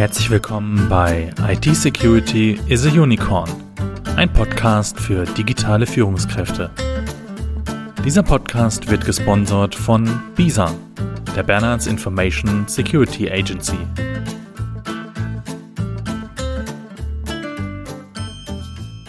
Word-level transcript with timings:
Herzlich 0.00 0.30
willkommen 0.30 0.88
bei 0.88 1.30
IT 1.46 1.76
Security 1.76 2.58
is 2.68 2.86
a 2.86 2.88
Unicorn, 2.88 3.50
ein 4.16 4.32
Podcast 4.32 4.98
für 4.98 5.26
digitale 5.26 5.86
Führungskräfte. 5.86 6.70
Dieser 8.02 8.22
Podcast 8.22 8.90
wird 8.90 9.04
gesponsert 9.04 9.74
von 9.74 10.08
BISA, 10.36 10.74
der 11.36 11.42
Bernards 11.42 11.86
Information 11.86 12.66
Security 12.66 13.30
Agency. 13.30 13.76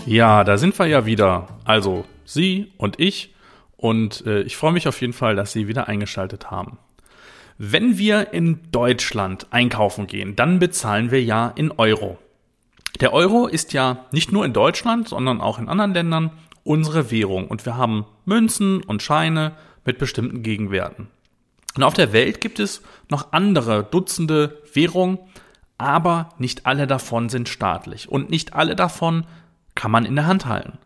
Ja, 0.06 0.44
da 0.44 0.58
sind 0.58 0.78
wir 0.78 0.88
ja 0.88 1.06
wieder. 1.06 1.48
Also 1.64 2.04
Sie 2.26 2.74
und 2.76 3.00
ich. 3.00 3.34
Und 3.78 4.26
äh, 4.26 4.42
ich 4.42 4.58
freue 4.58 4.74
mich 4.74 4.90
auf 4.90 5.00
jeden 5.00 5.14
Fall, 5.14 5.38
dass 5.38 5.54
Sie 5.54 5.70
wieder 5.70 5.88
eingeschaltet 5.88 6.52
haben. 6.52 6.80
Wenn 7.64 8.00
wir 8.00 8.34
in 8.34 8.60
Deutschland 8.72 9.46
einkaufen 9.52 10.08
gehen, 10.08 10.36
dann 10.36 10.58
bezahlen 10.58 11.12
wir 11.12 11.24
ja 11.24 11.54
in 11.56 11.70
Euro. 11.70 12.18
Der 13.02 13.14
Euro 13.14 13.46
ist 13.46 13.72
ja 13.72 14.06
nicht 14.12 14.32
nur 14.32 14.46
in 14.46 14.52
Deutschland, 14.54 15.08
sondern 15.08 15.40
auch 15.40 15.60
in 15.60 15.70
anderen 15.70 15.94
Ländern 15.94 16.32
unsere 16.64 17.12
Währung 17.12 17.48
und 17.48 17.64
wir 17.68 17.78
haben 17.78 18.08
Münzen 18.26 18.82
und 18.82 19.04
Scheine 19.04 19.52
mit 19.86 20.00
bestimmten 20.00 20.42
Gegenwerten. 20.42 21.10
Und 21.76 21.84
auf 21.84 21.94
der 21.94 22.14
Welt 22.14 22.42
gibt 22.42 22.60
es 22.60 22.82
noch 23.12 23.32
andere 23.32 23.84
Dutzende 23.84 24.60
Währungen, 24.74 25.20
aber 25.78 26.30
nicht 26.40 26.66
alle 26.66 26.88
davon 26.88 27.30
sind 27.30 27.48
staatlich 27.48 28.10
und 28.10 28.32
nicht 28.32 28.54
alle 28.54 28.76
davon 28.76 29.28
kann 29.76 29.92
man 29.92 30.06
in 30.06 30.16
der 30.16 30.26
Hand 30.26 30.48
halten. 30.48 30.80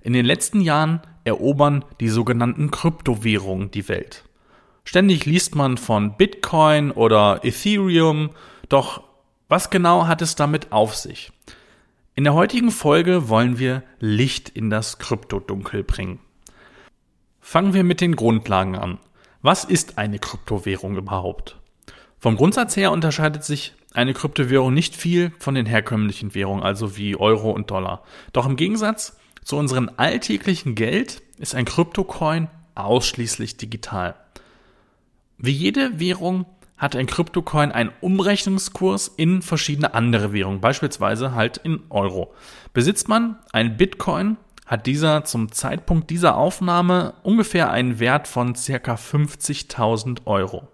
In 0.00 0.14
den 0.14 0.26
letzten 0.26 0.62
Jahren 0.62 1.00
erobern 1.22 1.84
die 2.00 2.08
sogenannten 2.08 2.72
Kryptowährungen 2.72 3.70
die 3.70 3.88
Welt. 3.88 4.24
Ständig 4.88 5.26
liest 5.26 5.54
man 5.54 5.76
von 5.76 6.16
Bitcoin 6.16 6.92
oder 6.92 7.40
Ethereum, 7.44 8.30
doch 8.70 9.02
was 9.46 9.68
genau 9.68 10.06
hat 10.06 10.22
es 10.22 10.34
damit 10.34 10.72
auf 10.72 10.96
sich? 10.96 11.30
In 12.14 12.24
der 12.24 12.32
heutigen 12.32 12.70
Folge 12.70 13.28
wollen 13.28 13.58
wir 13.58 13.82
Licht 14.00 14.48
in 14.48 14.70
das 14.70 14.98
Kryptodunkel 14.98 15.84
bringen. 15.84 16.20
Fangen 17.38 17.74
wir 17.74 17.84
mit 17.84 18.00
den 18.00 18.16
Grundlagen 18.16 18.76
an. 18.76 18.98
Was 19.42 19.64
ist 19.64 19.98
eine 19.98 20.18
Kryptowährung 20.18 20.96
überhaupt? 20.96 21.58
Vom 22.18 22.36
Grundsatz 22.36 22.74
her 22.74 22.90
unterscheidet 22.90 23.44
sich 23.44 23.74
eine 23.92 24.14
Kryptowährung 24.14 24.72
nicht 24.72 24.96
viel 24.96 25.32
von 25.38 25.54
den 25.54 25.66
herkömmlichen 25.66 26.34
Währungen, 26.34 26.62
also 26.62 26.96
wie 26.96 27.14
Euro 27.14 27.50
und 27.50 27.70
Dollar. 27.70 28.04
Doch 28.32 28.46
im 28.46 28.56
Gegensatz 28.56 29.18
zu 29.44 29.58
unserem 29.58 29.90
alltäglichen 29.98 30.74
Geld 30.74 31.20
ist 31.36 31.54
ein 31.54 31.66
Kryptocoin 31.66 32.48
ausschließlich 32.74 33.58
digital. 33.58 34.14
Wie 35.38 35.52
jede 35.52 36.00
Währung 36.00 36.46
hat 36.76 36.96
ein 36.96 37.06
Kryptocoin 37.06 37.70
einen 37.70 37.92
Umrechnungskurs 38.00 39.08
in 39.08 39.40
verschiedene 39.40 39.94
andere 39.94 40.32
Währungen, 40.32 40.60
beispielsweise 40.60 41.34
halt 41.34 41.58
in 41.58 41.80
Euro. 41.90 42.34
Besitzt 42.72 43.08
man 43.08 43.38
einen 43.52 43.76
Bitcoin, 43.76 44.36
hat 44.66 44.86
dieser 44.86 45.24
zum 45.24 45.52
Zeitpunkt 45.52 46.10
dieser 46.10 46.36
Aufnahme 46.36 47.14
ungefähr 47.22 47.70
einen 47.70 48.00
Wert 48.00 48.28
von 48.28 48.54
circa 48.54 48.94
50.000 48.94 50.26
Euro. 50.26 50.68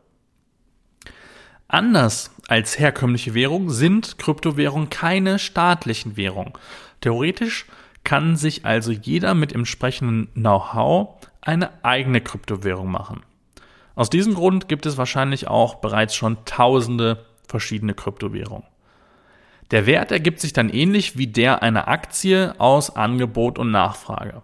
Anders 1.69 2.31
als 2.49 2.79
herkömmliche 2.79 3.35
Währung 3.35 3.71
sind 3.71 4.19
Kryptowährungen 4.19 4.91
keine 4.91 5.39
staatlichen 5.39 6.17
Währungen. 6.17 6.53
Theoretisch 7.01 7.67
kann 8.03 8.37
sich 8.37 8.65
also 8.65 8.93
jeder 8.93 9.35
mit 9.35 9.53
entsprechenden 9.53 10.29
Know-how 10.35 11.17
eine 11.41 11.85
eigene 11.85 12.21
Kryptowährung 12.21 12.91
machen. 12.91 13.23
Aus 13.95 14.11
diesem 14.11 14.35
Grund 14.35 14.69
gibt 14.69 14.87
es 14.87 14.97
wahrscheinlich 14.97 15.49
auch 15.49 15.77
bereits 15.77 16.15
schon 16.15 16.39
tausende 16.45 17.25
verschiedene 17.47 17.95
Kryptowährungen. 17.95 18.67
Der 19.71 19.87
Wert 19.87 20.13
ergibt 20.13 20.41
sich 20.41 20.53
dann 20.53 20.69
ähnlich 20.69 21.17
wie 21.17 21.27
der 21.27 21.63
einer 21.63 21.89
Aktie 21.89 22.55
aus 22.59 22.95
Angebot 22.95 23.59
und 23.59 23.71
Nachfrage. 23.71 24.43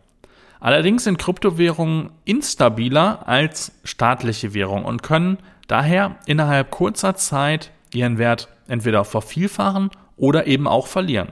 Allerdings 0.60 1.04
sind 1.04 1.18
Kryptowährungen 1.18 2.10
instabiler 2.24 3.26
als 3.26 3.72
staatliche 3.84 4.54
Währungen 4.54 4.84
und 4.84 5.02
können 5.02 5.38
daher 5.68 6.16
innerhalb 6.26 6.70
kurzer 6.70 7.16
Zeit 7.16 7.70
ihren 7.92 8.18
Wert 8.18 8.48
entweder 8.68 9.04
vervielfachen 9.04 9.90
oder 10.16 10.46
eben 10.46 10.68
auch 10.68 10.86
verlieren. 10.86 11.28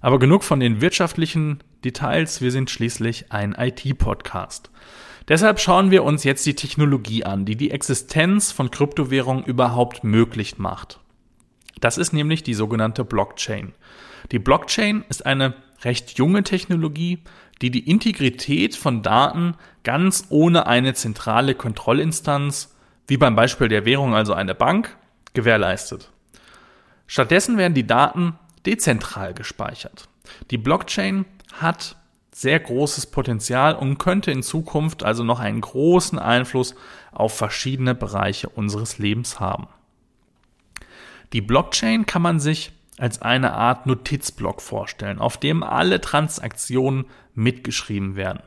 Aber 0.00 0.18
genug 0.18 0.44
von 0.44 0.60
den 0.60 0.80
wirtschaftlichen 0.80 1.62
Details, 1.84 2.40
wir 2.40 2.50
sind 2.52 2.70
schließlich 2.70 3.32
ein 3.32 3.54
IT-Podcast. 3.58 4.70
Deshalb 5.30 5.60
schauen 5.60 5.92
wir 5.92 6.02
uns 6.02 6.24
jetzt 6.24 6.44
die 6.44 6.56
Technologie 6.56 7.24
an, 7.24 7.44
die 7.44 7.54
die 7.54 7.70
Existenz 7.70 8.50
von 8.50 8.72
Kryptowährungen 8.72 9.44
überhaupt 9.44 10.02
möglich 10.02 10.58
macht. 10.58 10.98
Das 11.80 11.98
ist 11.98 12.12
nämlich 12.12 12.42
die 12.42 12.52
sogenannte 12.52 13.04
Blockchain. 13.04 13.72
Die 14.32 14.40
Blockchain 14.40 15.04
ist 15.08 15.24
eine 15.24 15.54
recht 15.82 16.18
junge 16.18 16.42
Technologie, 16.42 17.20
die 17.62 17.70
die 17.70 17.88
Integrität 17.88 18.74
von 18.74 19.02
Daten 19.02 19.54
ganz 19.84 20.26
ohne 20.30 20.66
eine 20.66 20.94
zentrale 20.94 21.54
Kontrollinstanz, 21.54 22.74
wie 23.06 23.16
beim 23.16 23.36
Beispiel 23.36 23.68
der 23.68 23.84
Währung 23.84 24.16
also 24.16 24.34
eine 24.34 24.56
Bank, 24.56 24.96
gewährleistet. 25.32 26.10
Stattdessen 27.06 27.56
werden 27.56 27.74
die 27.74 27.86
Daten 27.86 28.36
dezentral 28.66 29.32
gespeichert. 29.32 30.08
Die 30.50 30.58
Blockchain 30.58 31.24
hat 31.52 31.94
sehr 32.32 32.60
großes 32.60 33.06
Potenzial 33.06 33.74
und 33.74 33.98
könnte 33.98 34.30
in 34.30 34.42
Zukunft 34.42 35.02
also 35.02 35.24
noch 35.24 35.40
einen 35.40 35.60
großen 35.60 36.18
Einfluss 36.18 36.74
auf 37.12 37.36
verschiedene 37.36 37.94
Bereiche 37.94 38.48
unseres 38.48 38.98
Lebens 38.98 39.40
haben. 39.40 39.68
Die 41.32 41.40
Blockchain 41.40 42.06
kann 42.06 42.22
man 42.22 42.40
sich 42.40 42.72
als 42.98 43.22
eine 43.22 43.54
Art 43.54 43.86
Notizblock 43.86 44.60
vorstellen, 44.60 45.18
auf 45.18 45.38
dem 45.38 45.62
alle 45.62 46.00
Transaktionen 46.00 47.06
mitgeschrieben 47.34 48.16
werden. 48.16 48.42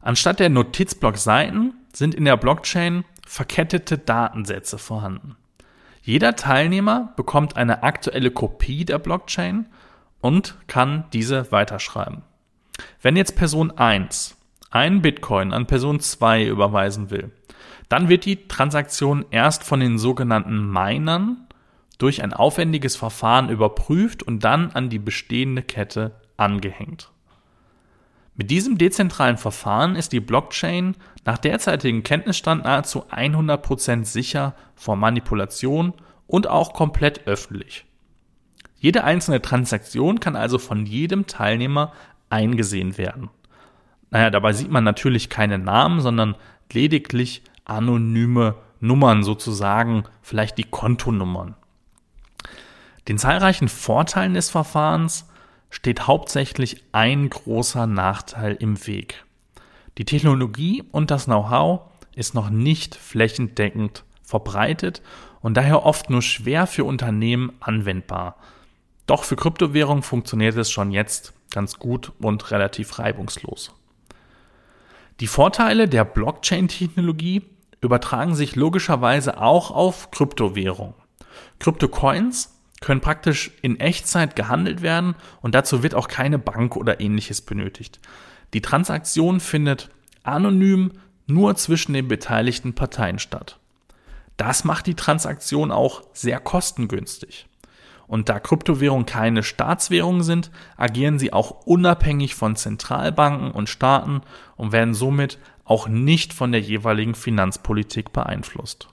Anstatt 0.00 0.40
der 0.40 0.50
Notizblock-Seiten 0.50 1.74
sind 1.92 2.14
in 2.14 2.24
der 2.24 2.36
Blockchain 2.36 3.04
verkettete 3.26 3.98
Datensätze 3.98 4.78
vorhanden. 4.78 5.36
Jeder 6.02 6.34
Teilnehmer 6.34 7.12
bekommt 7.16 7.56
eine 7.56 7.84
aktuelle 7.84 8.32
Kopie 8.32 8.84
der 8.84 8.98
Blockchain 8.98 9.66
und 10.20 10.56
kann 10.66 11.04
diese 11.12 11.52
weiterschreiben. 11.52 12.22
Wenn 13.00 13.16
jetzt 13.16 13.36
Person 13.36 13.70
1 13.70 14.36
einen 14.70 15.02
Bitcoin 15.02 15.52
an 15.52 15.66
Person 15.66 16.00
2 16.00 16.46
überweisen 16.46 17.10
will, 17.10 17.30
dann 17.88 18.08
wird 18.08 18.24
die 18.24 18.48
Transaktion 18.48 19.26
erst 19.30 19.64
von 19.64 19.80
den 19.80 19.98
sogenannten 19.98 20.70
Minern 20.70 21.46
durch 21.98 22.22
ein 22.22 22.32
aufwendiges 22.32 22.96
Verfahren 22.96 23.50
überprüft 23.50 24.22
und 24.22 24.44
dann 24.44 24.70
an 24.72 24.88
die 24.88 24.98
bestehende 24.98 25.62
Kette 25.62 26.12
angehängt. 26.36 27.10
Mit 28.34 28.50
diesem 28.50 28.78
dezentralen 28.78 29.36
Verfahren 29.36 29.94
ist 29.94 30.12
die 30.12 30.20
Blockchain 30.20 30.96
nach 31.24 31.36
derzeitigem 31.36 32.02
Kenntnisstand 32.02 32.64
nahezu 32.64 33.04
100% 33.10 34.04
sicher 34.04 34.54
vor 34.74 34.96
Manipulation 34.96 35.92
und 36.26 36.48
auch 36.48 36.72
komplett 36.72 37.26
öffentlich. 37.26 37.84
Jede 38.78 39.04
einzelne 39.04 39.42
Transaktion 39.42 40.18
kann 40.18 40.34
also 40.34 40.58
von 40.58 40.86
jedem 40.86 41.26
Teilnehmer 41.26 41.92
eingesehen 42.32 42.98
werden. 42.98 43.30
Naja, 44.10 44.30
dabei 44.30 44.52
sieht 44.52 44.70
man 44.70 44.84
natürlich 44.84 45.28
keine 45.28 45.58
Namen, 45.58 46.00
sondern 46.00 46.34
lediglich 46.72 47.42
anonyme 47.64 48.56
Nummern 48.80 49.22
sozusagen, 49.22 50.04
vielleicht 50.22 50.58
die 50.58 50.64
Kontonummern. 50.64 51.54
Den 53.08 53.18
zahlreichen 53.18 53.68
Vorteilen 53.68 54.34
des 54.34 54.50
Verfahrens 54.50 55.28
steht 55.70 56.06
hauptsächlich 56.06 56.82
ein 56.92 57.30
großer 57.30 57.86
Nachteil 57.86 58.54
im 58.54 58.86
Weg. 58.86 59.24
Die 59.98 60.04
Technologie 60.04 60.84
und 60.90 61.10
das 61.10 61.26
Know-how 61.26 61.82
ist 62.14 62.34
noch 62.34 62.50
nicht 62.50 62.94
flächendeckend 62.94 64.04
verbreitet 64.22 65.02
und 65.40 65.56
daher 65.56 65.84
oft 65.84 66.10
nur 66.10 66.22
schwer 66.22 66.66
für 66.66 66.84
Unternehmen 66.84 67.52
anwendbar. 67.60 68.36
Doch 69.06 69.24
für 69.24 69.36
Kryptowährungen 69.36 70.02
funktioniert 70.02 70.56
es 70.56 70.70
schon 70.70 70.92
jetzt 70.92 71.32
ganz 71.52 71.78
gut 71.78 72.12
und 72.18 72.50
relativ 72.50 72.98
reibungslos. 72.98 73.72
Die 75.20 75.26
Vorteile 75.26 75.88
der 75.88 76.04
Blockchain-Technologie 76.04 77.42
übertragen 77.80 78.34
sich 78.34 78.56
logischerweise 78.56 79.40
auch 79.40 79.70
auf 79.70 80.10
Kryptowährungen. 80.10 80.94
Kryptocoins 81.58 82.58
können 82.80 83.00
praktisch 83.00 83.52
in 83.62 83.78
Echtzeit 83.78 84.34
gehandelt 84.34 84.82
werden 84.82 85.14
und 85.40 85.54
dazu 85.54 85.82
wird 85.82 85.94
auch 85.94 86.08
keine 86.08 86.38
Bank 86.38 86.76
oder 86.76 87.00
ähnliches 87.00 87.40
benötigt. 87.40 88.00
Die 88.54 88.60
Transaktion 88.60 89.40
findet 89.40 89.90
anonym 90.24 90.92
nur 91.26 91.54
zwischen 91.56 91.92
den 91.92 92.08
beteiligten 92.08 92.74
Parteien 92.74 93.18
statt. 93.18 93.58
Das 94.36 94.64
macht 94.64 94.86
die 94.86 94.94
Transaktion 94.94 95.70
auch 95.70 96.02
sehr 96.12 96.40
kostengünstig. 96.40 97.46
Und 98.06 98.28
da 98.28 98.40
Kryptowährungen 98.40 99.06
keine 99.06 99.42
Staatswährungen 99.42 100.22
sind, 100.22 100.50
agieren 100.76 101.18
sie 101.18 101.32
auch 101.32 101.66
unabhängig 101.66 102.34
von 102.34 102.56
Zentralbanken 102.56 103.50
und 103.50 103.68
Staaten 103.68 104.20
und 104.56 104.72
werden 104.72 104.94
somit 104.94 105.38
auch 105.64 105.88
nicht 105.88 106.32
von 106.32 106.52
der 106.52 106.60
jeweiligen 106.60 107.14
Finanzpolitik 107.14 108.12
beeinflusst. 108.12 108.88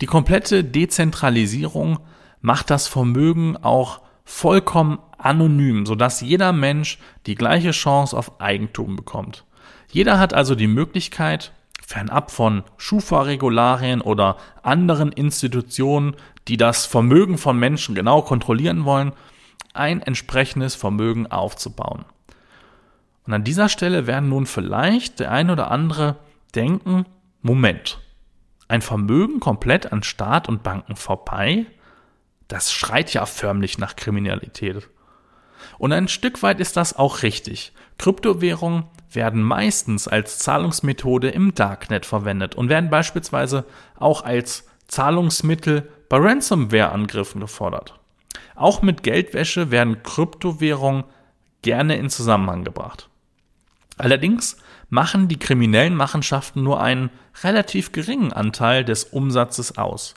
Die 0.00 0.06
komplette 0.06 0.64
Dezentralisierung 0.64 1.98
macht 2.40 2.70
das 2.70 2.88
Vermögen 2.88 3.56
auch 3.56 4.02
vollkommen 4.24 4.98
anonym, 5.18 5.86
sodass 5.86 6.20
jeder 6.20 6.52
Mensch 6.52 6.98
die 7.26 7.34
gleiche 7.34 7.70
Chance 7.70 8.16
auf 8.16 8.40
Eigentum 8.40 8.96
bekommt. 8.96 9.44
Jeder 9.90 10.18
hat 10.18 10.34
also 10.34 10.54
die 10.54 10.66
Möglichkeit, 10.66 11.52
fernab 11.86 12.30
von 12.30 12.64
Schufa-Regularien 12.76 14.00
oder 14.00 14.36
anderen 14.62 15.12
Institutionen, 15.12 16.16
die 16.48 16.56
das 16.56 16.86
Vermögen 16.86 17.38
von 17.38 17.58
Menschen 17.58 17.94
genau 17.94 18.22
kontrollieren 18.22 18.84
wollen, 18.84 19.12
ein 19.74 20.00
entsprechendes 20.00 20.74
Vermögen 20.74 21.26
aufzubauen. 21.26 22.04
Und 23.26 23.32
an 23.32 23.44
dieser 23.44 23.68
Stelle 23.68 24.06
werden 24.06 24.28
nun 24.28 24.46
vielleicht 24.46 25.20
der 25.20 25.30
ein 25.30 25.50
oder 25.50 25.70
andere 25.70 26.16
denken, 26.54 27.06
Moment, 27.42 28.00
ein 28.68 28.82
Vermögen 28.82 29.40
komplett 29.40 29.92
an 29.92 30.02
Staat 30.02 30.48
und 30.48 30.62
Banken 30.62 30.96
vorbei? 30.96 31.66
Das 32.48 32.72
schreit 32.72 33.12
ja 33.12 33.26
förmlich 33.26 33.78
nach 33.78 33.96
Kriminalität. 33.96 34.88
Und 35.78 35.92
ein 35.92 36.08
Stück 36.08 36.42
weit 36.42 36.60
ist 36.60 36.76
das 36.76 36.96
auch 36.96 37.22
richtig. 37.22 37.72
Kryptowährungen 37.98 38.84
werden 39.12 39.42
meistens 39.42 40.08
als 40.08 40.38
Zahlungsmethode 40.38 41.28
im 41.28 41.54
Darknet 41.54 42.06
verwendet 42.06 42.54
und 42.54 42.68
werden 42.68 42.90
beispielsweise 42.90 43.64
auch 43.98 44.24
als 44.24 44.66
Zahlungsmittel 44.88 45.90
bei 46.08 46.18
Ransomware-Angriffen 46.18 47.40
gefordert. 47.40 47.98
Auch 48.54 48.82
mit 48.82 49.02
Geldwäsche 49.02 49.70
werden 49.70 50.02
Kryptowährungen 50.02 51.04
gerne 51.62 51.96
in 51.96 52.10
Zusammenhang 52.10 52.64
gebracht. 52.64 53.08
Allerdings 53.96 54.56
machen 54.90 55.28
die 55.28 55.38
kriminellen 55.38 55.94
Machenschaften 55.94 56.62
nur 56.62 56.80
einen 56.80 57.10
relativ 57.42 57.92
geringen 57.92 58.32
Anteil 58.32 58.84
des 58.84 59.04
Umsatzes 59.04 59.78
aus. 59.78 60.14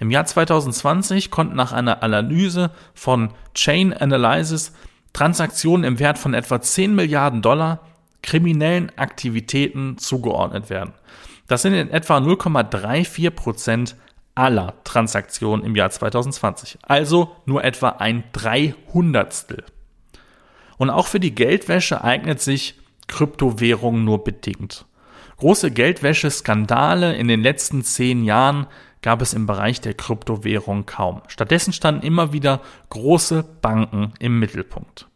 Im 0.00 0.10
Jahr 0.10 0.24
2020 0.24 1.30
konnten 1.30 1.54
nach 1.54 1.72
einer 1.72 2.02
Analyse 2.02 2.70
von 2.94 3.34
Chain 3.54 3.92
Analysis 3.92 4.72
Transaktionen 5.12 5.84
im 5.84 5.98
Wert 5.98 6.16
von 6.16 6.32
etwa 6.32 6.60
10 6.60 6.94
Milliarden 6.94 7.42
Dollar 7.42 7.80
kriminellen 8.22 8.90
Aktivitäten 8.96 9.98
zugeordnet 9.98 10.70
werden. 10.70 10.94
Das 11.48 11.62
sind 11.62 11.74
in 11.74 11.90
etwa 11.90 12.16
0,34 12.16 13.30
Prozent 13.30 13.96
aller 14.34 14.74
Transaktionen 14.84 15.66
im 15.66 15.76
Jahr 15.76 15.90
2020. 15.90 16.78
Also 16.82 17.36
nur 17.44 17.62
etwa 17.62 17.90
ein 17.90 18.24
Dreihundertstel. 18.32 19.64
Und 20.78 20.88
auch 20.88 21.08
für 21.08 21.20
die 21.20 21.34
Geldwäsche 21.34 22.02
eignet 22.02 22.40
sich 22.40 22.78
Kryptowährung 23.06 24.04
nur 24.04 24.24
bedingt. 24.24 24.86
Große 25.36 25.70
Geldwäsche-Skandale 25.70 27.16
in 27.16 27.28
den 27.28 27.42
letzten 27.42 27.82
zehn 27.82 28.24
Jahren 28.24 28.66
gab 29.02 29.22
es 29.22 29.32
im 29.32 29.46
Bereich 29.46 29.80
der 29.80 29.94
Kryptowährung 29.94 30.86
kaum. 30.86 31.22
Stattdessen 31.28 31.72
standen 31.72 32.06
immer 32.06 32.32
wieder 32.32 32.60
große 32.90 33.44
Banken 33.62 34.12
im 34.18 34.38
Mittelpunkt. 34.38 35.08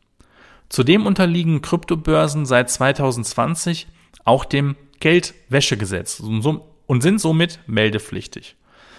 Zudem 0.69 1.07
unterliegen 1.07 1.63
Kryptobörsen 1.63 2.47
seit 2.47 2.71
2020 2.71 3.87
auch 4.25 4.45
dem 4.45 4.77
Geldwäschegesetz 5.01 6.21
und 6.21 7.03
sind 7.03 7.21
somit 7.21 7.61
meldepflichtig, 7.67 8.57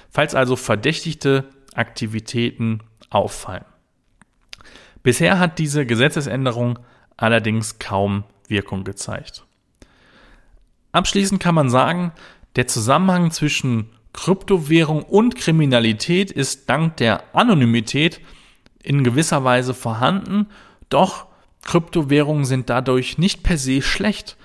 falls 0.10 0.36
also 0.36 0.56
verdächtigte 0.56 1.50
Aktivitäten 1.74 2.82
auffallen. 3.10 3.66
Bisher 5.02 5.40
hat 5.40 5.60
diese 5.60 5.86
Gesetzesänderung 5.86 6.80
allerdings 7.18 7.80
kaum 7.80 8.24
Wirkung 8.48 8.84
gezeigt. 8.84 9.46
Abschließend 10.92 11.42
kann 11.42 11.56
man 11.56 11.70
sagen, 11.70 12.12
der 12.56 12.68
Zusammenhang 12.68 13.32
zwischen 13.32 13.90
Kryptowährung 14.16 15.04
und 15.04 15.36
Kriminalität 15.36 16.32
ist 16.32 16.70
dank 16.70 16.98
der 16.98 17.36
Anonymität 17.36 18.22
in 18.82 19.04
gewisser 19.04 19.44
Weise 19.44 19.74
vorhanden, 19.74 20.48
doch 20.90 21.26
Kryptowährungen 21.64 22.46
sind 22.46 22.70
dadurch 22.70 23.18
nicht 23.18 23.44
per 23.44 23.58
se 23.58 23.82
schlecht. 23.82 24.38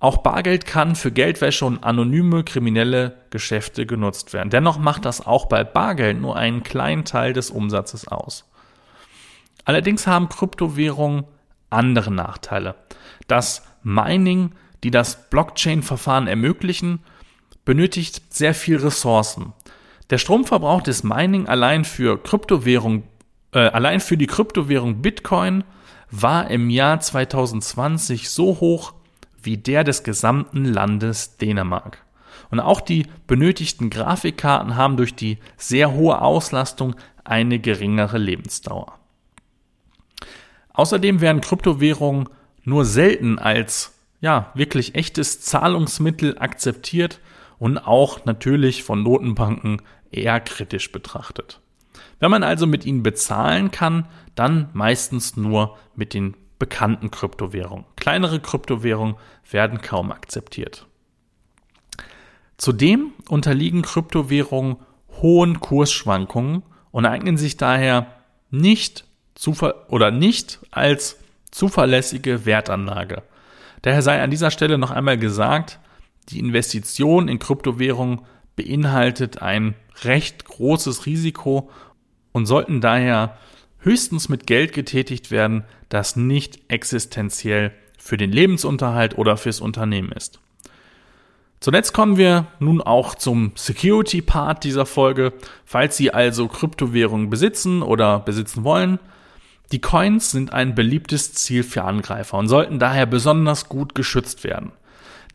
Auch 0.00 0.18
Bargeld 0.18 0.66
kann 0.66 0.96
für 0.96 1.12
Geldwäsche 1.12 1.64
und 1.64 1.84
anonyme 1.84 2.42
kriminelle 2.42 3.16
Geschäfte 3.30 3.86
genutzt 3.86 4.32
werden. 4.32 4.50
Dennoch 4.50 4.78
macht 4.78 5.04
das 5.04 5.24
auch 5.24 5.46
bei 5.46 5.62
Bargeld 5.62 6.20
nur 6.20 6.34
einen 6.34 6.64
kleinen 6.64 7.04
Teil 7.04 7.32
des 7.32 7.50
Umsatzes 7.50 8.08
aus. 8.08 8.50
Allerdings 9.64 10.08
haben 10.08 10.28
Kryptowährungen 10.28 11.24
andere 11.70 12.10
Nachteile. 12.10 12.74
Das 13.28 13.62
Mining, 13.84 14.50
die 14.82 14.90
das 14.90 15.30
Blockchain-Verfahren 15.30 16.26
ermöglichen, 16.26 17.04
benötigt 17.64 18.34
sehr 18.34 18.54
viel 18.54 18.76
Ressourcen. 18.76 19.52
Der 20.10 20.18
Stromverbrauch 20.18 20.82
des 20.82 21.04
Mining 21.04 21.46
allein 21.46 21.84
für 21.84 22.22
Kryptowährung, 22.22 23.04
äh, 23.52 23.60
allein 23.60 24.00
für 24.00 24.16
die 24.16 24.26
Kryptowährung 24.26 25.00
Bitcoin 25.02 25.64
war 26.10 26.50
im 26.50 26.70
Jahr 26.70 27.00
2020 27.00 28.28
so 28.28 28.60
hoch 28.60 28.92
wie 29.42 29.56
der 29.56 29.84
des 29.84 30.04
gesamten 30.04 30.64
Landes 30.64 31.38
Dänemark. 31.38 32.04
Und 32.50 32.60
auch 32.60 32.80
die 32.80 33.06
benötigten 33.26 33.88
Grafikkarten 33.88 34.76
haben 34.76 34.96
durch 34.96 35.14
die 35.14 35.38
sehr 35.56 35.92
hohe 35.92 36.20
Auslastung 36.20 36.94
eine 37.24 37.58
geringere 37.58 38.18
Lebensdauer. 38.18 38.98
Außerdem 40.74 41.20
werden 41.20 41.40
Kryptowährungen 41.40 42.28
nur 42.64 42.84
selten 42.84 43.38
als 43.38 43.94
ja, 44.20 44.52
wirklich 44.54 44.94
echtes 44.94 45.40
Zahlungsmittel 45.40 46.38
akzeptiert 46.38 47.20
und 47.62 47.78
auch 47.78 48.24
natürlich 48.24 48.82
von 48.82 49.04
Notenbanken 49.04 49.82
eher 50.10 50.40
kritisch 50.40 50.90
betrachtet. 50.90 51.60
Wenn 52.18 52.32
man 52.32 52.42
also 52.42 52.66
mit 52.66 52.84
ihnen 52.84 53.04
bezahlen 53.04 53.70
kann, 53.70 54.08
dann 54.34 54.70
meistens 54.72 55.36
nur 55.36 55.78
mit 55.94 56.12
den 56.12 56.36
bekannten 56.58 57.12
Kryptowährungen. 57.12 57.84
Kleinere 57.94 58.40
Kryptowährungen 58.40 59.14
werden 59.48 59.80
kaum 59.80 60.10
akzeptiert. 60.10 60.88
Zudem 62.56 63.12
unterliegen 63.28 63.82
Kryptowährungen 63.82 64.78
hohen 65.20 65.60
Kursschwankungen 65.60 66.64
und 66.90 67.06
eignen 67.06 67.36
sich 67.36 67.58
daher 67.58 68.08
nicht 68.50 69.04
oder 69.88 70.10
nicht 70.10 70.58
als 70.72 71.16
zuverlässige 71.52 72.44
Wertanlage. 72.44 73.22
Daher 73.82 74.02
sei 74.02 74.20
an 74.20 74.32
dieser 74.32 74.50
Stelle 74.50 74.78
noch 74.78 74.90
einmal 74.90 75.16
gesagt, 75.16 75.78
die 76.28 76.38
Investition 76.38 77.28
in 77.28 77.38
Kryptowährungen 77.38 78.22
beinhaltet 78.56 79.42
ein 79.42 79.74
recht 80.02 80.44
großes 80.44 81.06
Risiko 81.06 81.70
und 82.32 82.46
sollten 82.46 82.80
daher 82.80 83.36
höchstens 83.78 84.28
mit 84.28 84.46
Geld 84.46 84.72
getätigt 84.72 85.30
werden, 85.30 85.64
das 85.88 86.16
nicht 86.16 86.60
existenziell 86.68 87.72
für 87.98 88.16
den 88.16 88.32
Lebensunterhalt 88.32 89.18
oder 89.18 89.36
fürs 89.36 89.60
Unternehmen 89.60 90.12
ist. 90.12 90.40
Zuletzt 91.60 91.92
kommen 91.92 92.16
wir 92.16 92.48
nun 92.58 92.80
auch 92.80 93.14
zum 93.14 93.52
Security-Part 93.54 94.64
dieser 94.64 94.84
Folge. 94.84 95.32
Falls 95.64 95.96
Sie 95.96 96.12
also 96.12 96.48
Kryptowährungen 96.48 97.30
besitzen 97.30 97.82
oder 97.82 98.18
besitzen 98.18 98.64
wollen, 98.64 98.98
die 99.70 99.80
Coins 99.80 100.32
sind 100.32 100.52
ein 100.52 100.74
beliebtes 100.74 101.34
Ziel 101.34 101.62
für 101.62 101.84
Angreifer 101.84 102.36
und 102.36 102.48
sollten 102.48 102.80
daher 102.80 103.06
besonders 103.06 103.68
gut 103.68 103.94
geschützt 103.94 104.42
werden. 104.42 104.72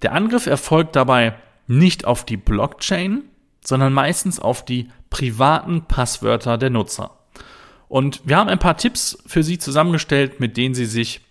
Der 0.01 0.13
Angriff 0.13 0.45
erfolgt 0.45 0.95
dabei 0.95 1.35
nicht 1.67 2.05
auf 2.05 2.25
die 2.25 2.37
Blockchain, 2.37 3.23
sondern 3.63 3.93
meistens 3.93 4.39
auf 4.39 4.63
die 4.63 4.89
privaten 5.09 5.83
Passwörter 5.85 6.57
der 6.57 6.69
Nutzer. 6.69 7.17
Und 7.89 8.21
wir 8.25 8.37
haben 8.37 8.49
ein 8.49 8.59
paar 8.59 8.77
Tipps 8.77 9.17
für 9.25 9.43
Sie 9.43 9.57
zusammengestellt, 9.57 10.39
mit 10.39 10.57
denen 10.57 10.75
Sie 10.75 10.85
sich 10.85 11.21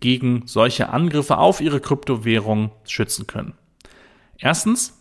gegen 0.00 0.46
solche 0.46 0.90
Angriffe 0.90 1.38
auf 1.38 1.60
Ihre 1.60 1.80
Kryptowährung 1.80 2.72
schützen 2.84 3.26
können. 3.26 3.54
Erstens, 4.38 4.98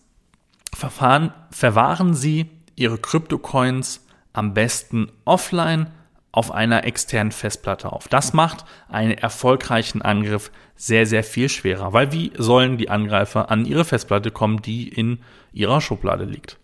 verfahren, 0.73 1.33
verwahren 1.51 2.13
Sie 2.13 2.47
Ihre 2.75 2.97
Kryptocoins 2.97 4.05
am 4.33 4.53
besten 4.53 5.11
offline 5.25 5.91
auf 6.37 6.51
einer 6.51 6.83
externen 6.83 7.31
Festplatte 7.31 7.91
auf. 7.91 8.07
Das 8.07 8.31
macht 8.31 8.63
einen 8.89 9.17
erfolgreichen 9.17 10.03
Angriff 10.03 10.51
sehr, 10.75 11.07
sehr 11.07 11.23
viel 11.23 11.49
schwerer, 11.49 11.93
weil 11.93 12.11
wie 12.11 12.31
sollen 12.37 12.77
die 12.77 12.91
Angreifer 12.91 13.49
an 13.49 13.65
ihre 13.65 13.85
Festplatte 13.85 14.29
kommen, 14.29 14.61
die 14.61 14.87
in 14.87 15.17
ihrer 15.51 15.81
Schublade 15.81 16.25
liegt? 16.25 16.59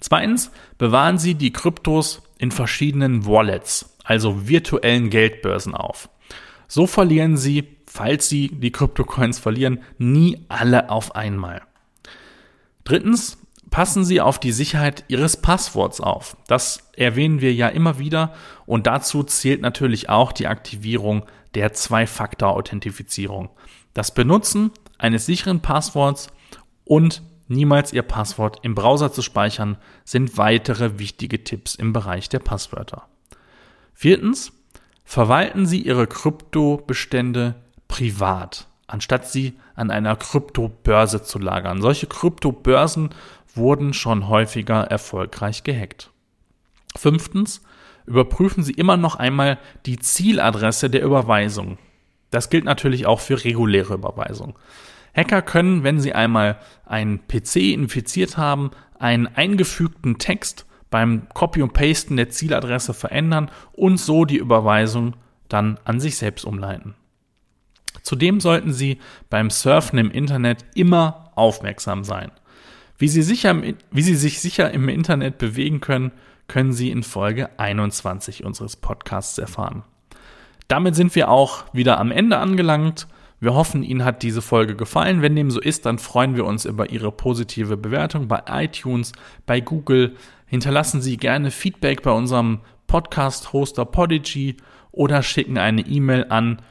Zweitens, 0.00 0.50
bewahren 0.76 1.18
Sie 1.18 1.36
die 1.36 1.52
Kryptos 1.52 2.22
in 2.38 2.50
verschiedenen 2.50 3.24
Wallets, 3.24 3.96
also 4.02 4.48
virtuellen 4.48 5.08
Geldbörsen 5.08 5.76
auf. 5.76 6.08
So 6.66 6.88
verlieren 6.88 7.36
Sie, 7.36 7.76
falls 7.86 8.28
Sie 8.28 8.48
die 8.48 8.72
Kryptocoins 8.72 9.38
verlieren, 9.38 9.84
nie 9.98 10.44
alle 10.48 10.90
auf 10.90 11.14
einmal. 11.14 11.62
Drittens, 12.82 13.38
passen 13.72 14.04
Sie 14.04 14.20
auf 14.20 14.38
die 14.38 14.52
Sicherheit 14.52 15.02
Ihres 15.08 15.36
Passworts 15.36 16.00
auf. 16.00 16.36
Das 16.46 16.90
erwähnen 16.96 17.40
wir 17.40 17.52
ja 17.52 17.68
immer 17.68 17.98
wieder 17.98 18.34
und 18.66 18.86
dazu 18.86 19.24
zählt 19.24 19.62
natürlich 19.62 20.08
auch 20.08 20.30
die 20.30 20.46
Aktivierung 20.46 21.24
der 21.54 21.72
Zwei-Faktor-Authentifizierung. 21.72 23.48
Das 23.94 24.14
Benutzen 24.14 24.70
eines 24.98 25.26
sicheren 25.26 25.60
Passworts 25.60 26.28
und 26.84 27.22
niemals 27.48 27.92
Ihr 27.92 28.02
Passwort 28.02 28.58
im 28.62 28.74
Browser 28.74 29.10
zu 29.10 29.22
speichern, 29.22 29.78
sind 30.04 30.36
weitere 30.36 30.98
wichtige 30.98 31.42
Tipps 31.42 31.74
im 31.74 31.92
Bereich 31.92 32.28
der 32.28 32.38
Passwörter. 32.38 33.08
Viertens, 33.94 34.52
verwalten 35.04 35.66
Sie 35.66 35.80
Ihre 35.80 36.06
Kryptobestände 36.06 37.54
privat, 37.88 38.68
anstatt 38.86 39.28
sie 39.28 39.54
an 39.74 39.90
einer 39.90 40.16
Kryptobörse 40.16 41.22
zu 41.22 41.38
lagern. 41.38 41.80
Solche 41.80 42.06
Kryptobörsen 42.06 43.10
wurden 43.54 43.92
schon 43.94 44.28
häufiger 44.28 44.82
erfolgreich 44.84 45.64
gehackt. 45.64 46.10
Fünftens, 46.96 47.62
überprüfen 48.06 48.62
Sie 48.62 48.72
immer 48.72 48.96
noch 48.96 49.16
einmal 49.16 49.58
die 49.86 49.98
Zieladresse 49.98 50.90
der 50.90 51.02
Überweisung. 51.02 51.78
Das 52.30 52.50
gilt 52.50 52.64
natürlich 52.64 53.06
auch 53.06 53.20
für 53.20 53.44
reguläre 53.44 53.94
Überweisung. 53.94 54.58
Hacker 55.14 55.42
können, 55.42 55.84
wenn 55.84 56.00
sie 56.00 56.14
einmal 56.14 56.58
einen 56.86 57.26
PC 57.28 57.56
infiziert 57.56 58.38
haben, 58.38 58.70
einen 58.98 59.26
eingefügten 59.26 60.18
Text 60.18 60.66
beim 60.90 61.28
Copy 61.34 61.62
und 61.62 61.72
Pasten 61.72 62.16
der 62.16 62.30
Zieladresse 62.30 62.94
verändern 62.94 63.50
und 63.72 63.98
so 63.98 64.24
die 64.24 64.36
Überweisung 64.38 65.14
dann 65.48 65.78
an 65.84 66.00
sich 66.00 66.16
selbst 66.16 66.44
umleiten. 66.44 66.94
Zudem 68.02 68.40
sollten 68.40 68.72
Sie 68.72 68.98
beim 69.28 69.50
Surfen 69.50 69.98
im 69.98 70.10
Internet 70.10 70.64
immer 70.74 71.30
aufmerksam 71.34 72.04
sein. 72.04 72.32
Wie 73.02 73.08
Sie, 73.08 73.22
sicher, 73.22 73.60
wie 73.90 74.02
Sie 74.02 74.14
sich 74.14 74.40
sicher 74.40 74.70
im 74.70 74.88
Internet 74.88 75.38
bewegen 75.38 75.80
können, 75.80 76.12
können 76.46 76.72
Sie 76.72 76.88
in 76.88 77.02
Folge 77.02 77.50
21 77.58 78.44
unseres 78.44 78.76
Podcasts 78.76 79.38
erfahren. 79.38 79.82
Damit 80.68 80.94
sind 80.94 81.16
wir 81.16 81.28
auch 81.28 81.64
wieder 81.72 81.98
am 81.98 82.12
Ende 82.12 82.38
angelangt. 82.38 83.08
Wir 83.40 83.54
hoffen, 83.54 83.82
Ihnen 83.82 84.04
hat 84.04 84.22
diese 84.22 84.40
Folge 84.40 84.76
gefallen. 84.76 85.20
Wenn 85.20 85.34
dem 85.34 85.50
so 85.50 85.60
ist, 85.60 85.84
dann 85.84 85.98
freuen 85.98 86.36
wir 86.36 86.44
uns 86.44 86.64
über 86.64 86.90
Ihre 86.90 87.10
positive 87.10 87.76
Bewertung 87.76 88.28
bei 88.28 88.40
iTunes, 88.46 89.10
bei 89.46 89.60
Google. 89.60 90.14
Hinterlassen 90.46 91.02
Sie 91.02 91.16
gerne 91.16 91.50
Feedback 91.50 92.02
bei 92.02 92.12
unserem 92.12 92.60
Podcast-Hoster 92.86 93.84
Podigy 93.84 94.58
oder 94.92 95.24
schicken 95.24 95.58
eine 95.58 95.80
E-Mail 95.80 96.26
an 96.28 96.62